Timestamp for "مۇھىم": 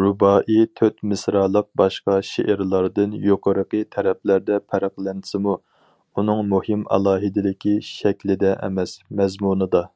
6.54-6.86